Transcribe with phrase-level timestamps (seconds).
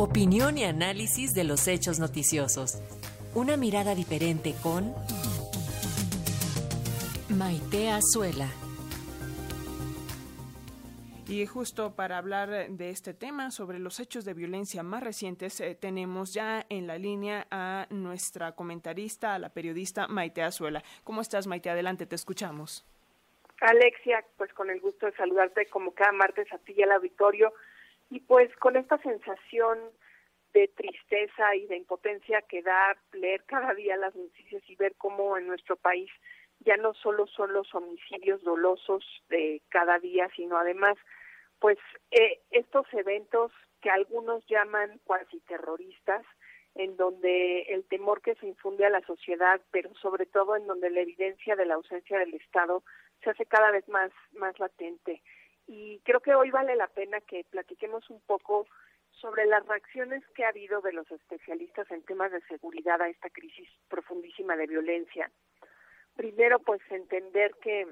[0.00, 2.80] Opinión y análisis de los hechos noticiosos.
[3.34, 4.94] Una mirada diferente con
[7.28, 8.46] Maite Azuela.
[11.26, 15.74] Y justo para hablar de este tema, sobre los hechos de violencia más recientes, eh,
[15.74, 20.84] tenemos ya en la línea a nuestra comentarista, a la periodista Maite Azuela.
[21.02, 21.70] ¿Cómo estás, Maite?
[21.70, 22.86] Adelante, te escuchamos.
[23.60, 27.52] Alexia, pues con el gusto de saludarte como cada martes a ti y al auditorio.
[28.10, 29.78] Y pues con esta sensación
[30.52, 35.36] de tristeza y de impotencia que da leer cada día las noticias y ver cómo
[35.36, 36.10] en nuestro país
[36.60, 40.96] ya no solo son los homicidios dolosos de cada día, sino además
[41.60, 41.78] pues
[42.10, 46.24] eh, estos eventos que algunos llaman cuasi terroristas,
[46.74, 50.90] en donde el temor que se infunde a la sociedad, pero sobre todo en donde
[50.90, 52.84] la evidencia de la ausencia del Estado
[53.22, 55.22] se hace cada vez más, más latente.
[55.68, 58.66] Y creo que hoy vale la pena que platiquemos un poco
[59.12, 63.28] sobre las reacciones que ha habido de los especialistas en temas de seguridad a esta
[63.28, 65.30] crisis profundísima de violencia.
[66.16, 67.86] Primero, pues entender que,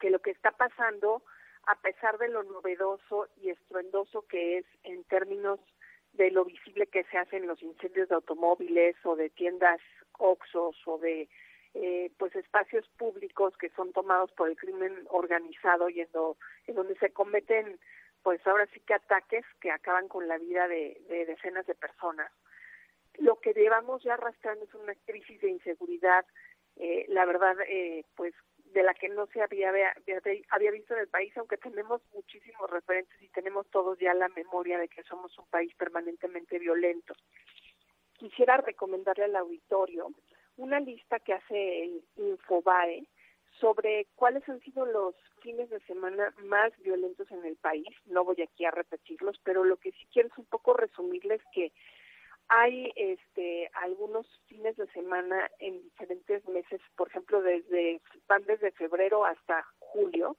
[0.00, 1.22] que lo que está pasando
[1.66, 5.60] a pesar de lo novedoso y estruendoso que es en términos
[6.14, 9.80] de lo visible que se hacen los incendios de automóviles o de tiendas
[10.18, 11.28] Oxos o de
[11.74, 17.10] eh, pues espacios públicos que son tomados por el crimen organizado y en, donde se
[17.10, 17.78] cometen
[18.22, 22.30] pues ahora sí que ataques que acaban con la vida de, decenas de personas.
[23.18, 26.26] Lo que llevamos ya arrastrando es una crisis de inseguridad,
[26.76, 28.34] eh, la verdad, eh, pues
[28.72, 29.72] de la que no se había,
[30.50, 34.78] había visto en el país, aunque tenemos muchísimos referentes y tenemos todos ya la memoria
[34.78, 37.14] de que somos un país permanentemente violento.
[38.18, 40.10] Quisiera recomendarle al auditorio
[40.58, 43.06] una lista que hace el Infobae
[43.60, 47.88] sobre cuáles han sido los fines de semana más violentos en el país.
[48.06, 51.72] No voy aquí a repetirlos, pero lo que sí quiero es un poco resumirles que
[52.48, 59.24] hay este algunos fines de semana en diferentes meses, por ejemplo, desde van desde febrero
[59.24, 60.36] hasta julio,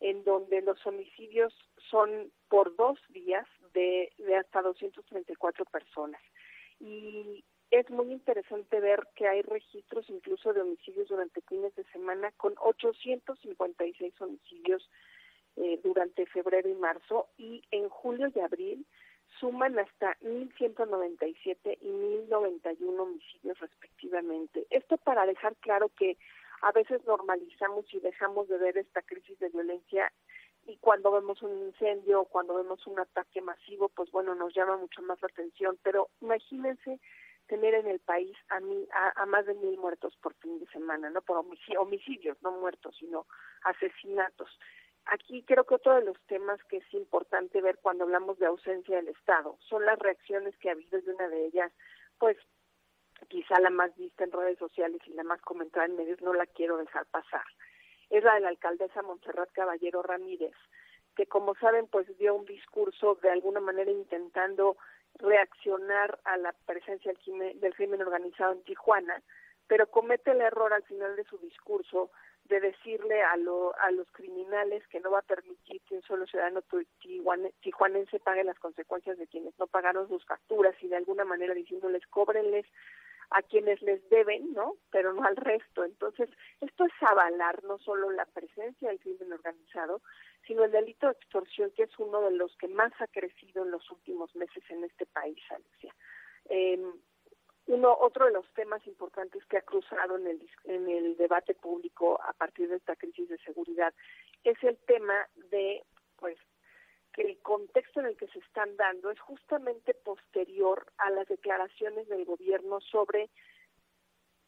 [0.00, 1.54] en donde los homicidios
[1.90, 6.20] son por dos días de, de hasta 234 personas.
[6.78, 12.30] Y es muy interesante ver que hay registros incluso de homicidios durante fines de semana
[12.36, 14.88] con 856 homicidios
[15.56, 18.86] eh, durante febrero y marzo y en julio y abril
[19.40, 24.66] suman hasta 1.197 y 1.091 homicidios respectivamente.
[24.70, 26.16] Esto para dejar claro que
[26.62, 30.12] a veces normalizamos y dejamos de ver esta crisis de violencia
[30.66, 34.76] y cuando vemos un incendio o cuando vemos un ataque masivo, pues bueno, nos llama
[34.76, 35.78] mucho más la atención.
[35.82, 36.98] Pero imagínense
[37.46, 41.10] tener en el país a, a, a más de mil muertos por fin de semana,
[41.10, 41.44] no por
[41.78, 43.26] homicidios, no muertos, sino
[43.62, 44.50] asesinatos.
[45.06, 48.96] Aquí creo que otro de los temas que es importante ver cuando hablamos de ausencia
[48.96, 51.72] del Estado son las reacciones que ha habido y una de ellas,
[52.18, 52.36] pues
[53.28, 56.46] quizá la más vista en redes sociales y la más comentada en medios, no la
[56.46, 57.44] quiero dejar pasar.
[58.10, 60.54] Es la de la alcaldesa Montserrat Caballero Ramírez,
[61.14, 64.76] que como saben, pues dio un discurso de alguna manera intentando
[65.18, 69.22] reaccionar a la presencia del crimen, del crimen organizado en Tijuana,
[69.66, 72.10] pero comete el error al final de su discurso
[72.48, 76.26] de decirle a, lo, a los criminales que no va a permitir que un solo
[76.26, 76.62] ciudadano
[77.60, 82.06] tijuanense pague las consecuencias de quienes no pagaron sus facturas y de alguna manera diciéndoles
[82.06, 82.66] cóbrenles
[83.30, 84.74] a quienes les deben, ¿no?
[84.90, 85.84] Pero no al resto.
[85.84, 86.28] Entonces,
[86.60, 90.00] esto es avalar no solo la presencia del crimen organizado,
[90.46, 93.70] sino el delito de extorsión, que es uno de los que más ha crecido en
[93.70, 95.94] los últimos meses en este país, Alexia.
[96.48, 96.80] Eh,
[97.66, 102.20] uno, otro de los temas importantes que ha cruzado en el, en el debate público
[102.22, 103.92] a partir de esta crisis de seguridad
[104.44, 105.82] es el tema de,
[106.16, 106.38] pues,
[107.16, 112.06] que el contexto en el que se están dando es justamente posterior a las declaraciones
[112.08, 113.30] del gobierno sobre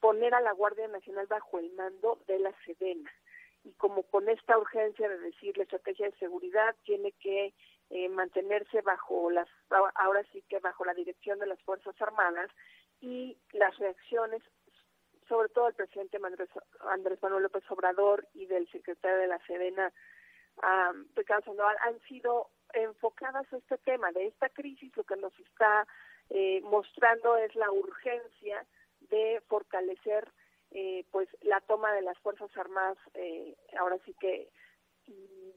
[0.01, 3.11] poner a la Guardia Nacional bajo el mando de la Sedena.
[3.65, 7.55] Y como con esta urgencia de decir la estrategia de seguridad tiene que
[7.91, 9.49] eh, mantenerse bajo las,
[9.95, 12.51] ahora sí que bajo la dirección de las Fuerzas Armadas,
[13.01, 14.43] y las reacciones,
[15.29, 16.19] sobre todo del presidente
[16.91, 19.93] Andrés Manuel López Obrador y del secretario de la Sedena,
[21.15, 24.97] Ricardo Sandoval, han sido enfocadas a este tema de esta crisis.
[24.97, 25.87] Lo que nos está
[26.31, 28.67] eh, mostrando es la urgencia
[29.11, 30.29] de fortalecer
[30.71, 34.51] eh, pues la toma de las fuerzas armadas eh, ahora sí que
[35.07, 35.51] mm,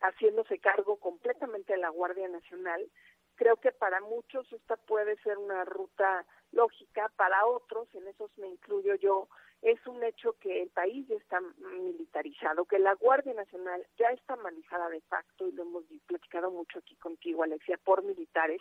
[0.00, 2.90] haciéndose cargo completamente de la Guardia Nacional
[3.38, 8.48] creo que para muchos esta puede ser una ruta lógica, para otros, en esos me
[8.48, 9.28] incluyo yo,
[9.62, 14.34] es un hecho que el país ya está militarizado, que la Guardia Nacional ya está
[14.36, 18.60] manejada de facto, y lo hemos platicado mucho aquí contigo, Alexia, por militares,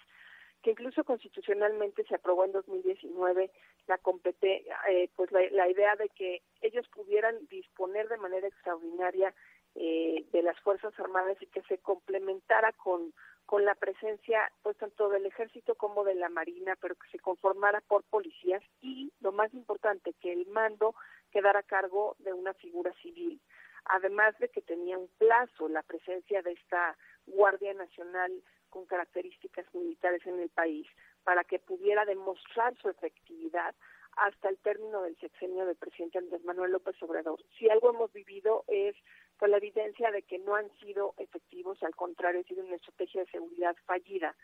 [0.61, 3.51] que incluso constitucionalmente se aprobó en 2019
[3.87, 9.33] la compete, eh, pues la, idea de que ellos pudieran disponer de manera extraordinaria
[9.75, 13.13] eh, de las Fuerzas Armadas y que se complementara con,
[13.47, 17.81] con la presencia pues tanto del ejército como de la marina, pero que se conformara
[17.81, 20.93] por policías y lo más importante que el mando
[21.31, 23.41] quedara a cargo de una figura civil
[23.89, 28.31] además de que tenía un plazo la presencia de esta Guardia Nacional
[28.69, 30.87] con características militares en el país
[31.23, 33.75] para que pudiera demostrar su efectividad
[34.17, 37.39] hasta el término del sexenio del presidente Andrés Manuel López Obrador.
[37.57, 38.95] Si algo hemos vivido es
[39.37, 43.21] pues, la evidencia de que no han sido efectivos, al contrario, ha sido una estrategia
[43.21, 44.35] de seguridad fallida.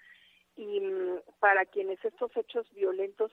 [0.56, 3.32] Y mm, para quienes estos hechos violentos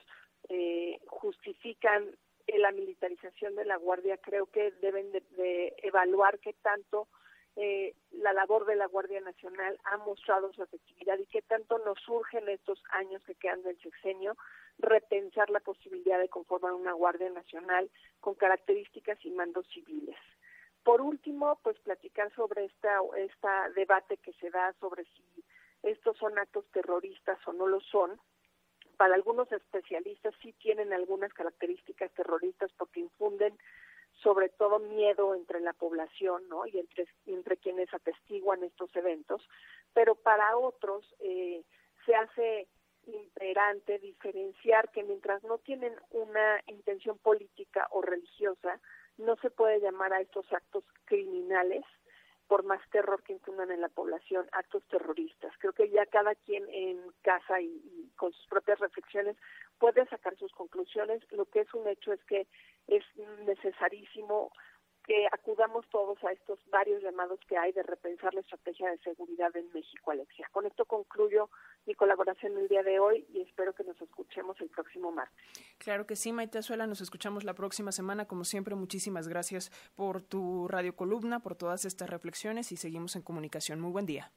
[0.49, 2.15] eh, justifican
[2.47, 7.07] la militarización de la Guardia, creo que deben de, evaluar qué tanto
[7.55, 11.99] eh, la labor de la Guardia Nacional ha mostrado su efectividad y qué tanto nos
[11.99, 14.35] surge en estos años que quedan del sexenio
[14.79, 20.17] repensar la posibilidad de conformar una Guardia Nacional con características y mandos civiles.
[20.83, 25.43] Por último, pues platicar sobre esta, esta debate que se da sobre si
[25.83, 28.19] estos son actos terroristas o no lo son
[29.01, 33.57] para algunos especialistas sí tienen algunas características terroristas porque infunden
[34.21, 36.67] sobre todo miedo entre la población ¿no?
[36.67, 39.41] y entre, entre quienes atestiguan estos eventos,
[39.95, 41.63] pero para otros eh,
[42.05, 42.67] se hace
[43.07, 48.79] imperante diferenciar que mientras no tienen una intención política o religiosa,
[49.21, 51.83] no se puede llamar a estos actos criminales
[52.51, 55.53] por más terror que infundan en la población, actos terroristas.
[55.59, 59.37] Creo que ya cada quien en casa y, con sus propias reflexiones
[59.79, 61.23] puede sacar sus conclusiones.
[61.31, 62.47] Lo que es un hecho es que
[62.87, 63.05] es
[63.45, 64.51] necesarísimo
[65.05, 69.55] que acudamos todos a estos varios llamados que hay de repensar la estrategia de seguridad
[69.55, 70.49] en México, Alexia.
[70.51, 71.49] Con esto concluyo
[71.85, 73.89] mi colaboración el día de hoy y espero que el
[75.77, 78.25] Claro que sí, Maite Azuela, nos escuchamos la próxima semana.
[78.25, 83.21] Como siempre, muchísimas gracias por tu radio columna, por todas estas reflexiones y seguimos en
[83.21, 83.79] comunicación.
[83.79, 84.31] Muy buen día.